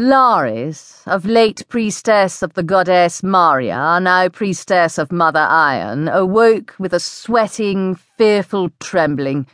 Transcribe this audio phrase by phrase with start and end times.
[0.00, 6.94] Laris, of late priestess of the goddess Maria, now priestess of Mother Iron, awoke with
[6.94, 9.46] a sweating, fearful trembling.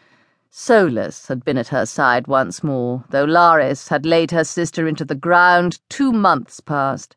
[0.49, 5.05] Solus had been at her side once more, though Laris had laid her sister into
[5.05, 7.17] the ground two months past.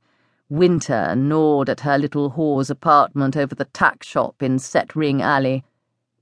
[0.50, 5.64] Winter gnawed at her little whore's apartment over the tack shop in Set Ring Alley.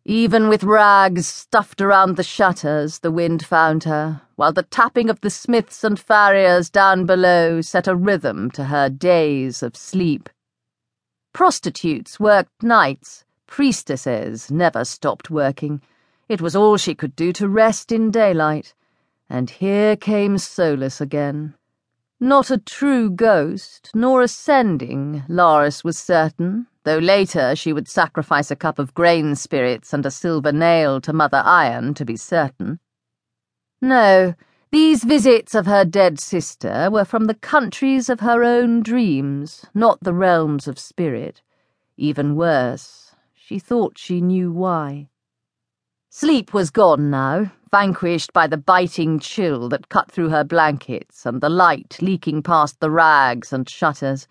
[0.10, 5.20] Even with rags stuffed around the shutters, the wind found her, while the tapping of
[5.20, 10.30] the smiths and farriers down below set a rhythm to her days of sleep.
[11.34, 15.82] Prostitutes worked nights, priestesses never stopped working.
[16.30, 18.74] It was all she could do to rest in daylight.
[19.30, 21.54] And here came Solus again.
[22.18, 28.56] Not a true ghost, nor ascending, Laris was certain, though later she would sacrifice a
[28.56, 32.80] cup of grain spirits and a silver nail to Mother Iron to be certain.
[33.82, 34.34] No,
[34.72, 40.00] these visits of her dead sister were from the countries of her own dreams, not
[40.02, 41.42] the realms of spirit.
[41.98, 45.10] Even worse, she thought she knew why.
[46.10, 51.42] Sleep was gone now, vanquished by the biting chill that cut through her blankets and
[51.42, 54.26] the light leaking past the rags and shutters.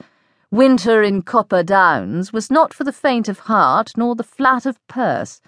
[0.52, 4.78] Winter in Copper Downs was not for the faint of heart nor the flat of
[4.86, 5.40] purse.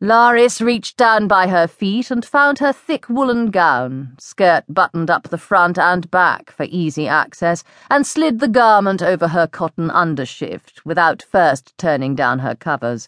[0.00, 5.28] Laris reached down by her feet and found her thick woolen gown, skirt buttoned up
[5.28, 10.84] the front and back for easy access, and slid the garment over her cotton undershift
[10.84, 13.06] without first turning down her covers.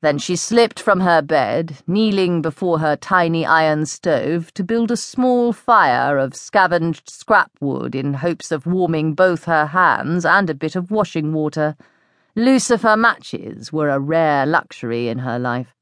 [0.00, 4.96] Then she slipped from her bed, kneeling before her tiny iron stove to build a
[4.96, 10.54] small fire of scavenged scrap wood in hopes of warming both her hands and a
[10.54, 11.76] bit of washing water.
[12.36, 15.74] Lucifer matches were a rare luxury in her life.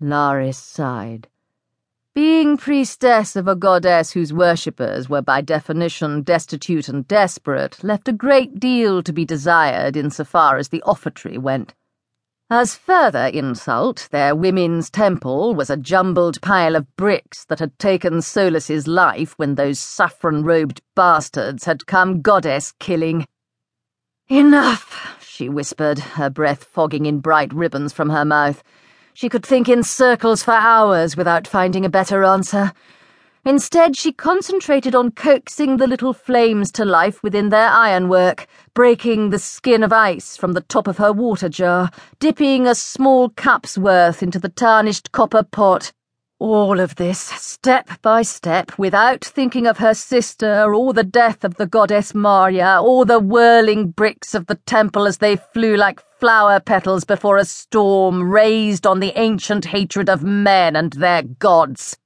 [0.00, 1.28] Laris sighed.
[2.14, 8.12] Being priestess of a goddess whose worshippers were by definition destitute and desperate left a
[8.12, 11.72] great deal to be desired in so far as the offertory went.
[12.54, 18.20] As further insult, their women's temple was a jumbled pile of bricks that had taken
[18.20, 23.26] Solus's life when those saffron robed bastards had come goddess killing.
[24.28, 28.62] Enough, she whispered, her breath fogging in bright ribbons from her mouth.
[29.14, 32.72] She could think in circles for hours without finding a better answer.
[33.44, 39.38] Instead, she concentrated on coaxing the little flames to life within their ironwork, breaking the
[39.38, 44.22] skin of ice from the top of her water jar, dipping a small cup's worth
[44.22, 45.92] into the tarnished copper pot.
[46.38, 51.56] All of this, step by step, without thinking of her sister, or the death of
[51.56, 56.60] the goddess Maria, or the whirling bricks of the temple as they flew like flower
[56.60, 61.96] petals before a storm raised on the ancient hatred of men and their gods.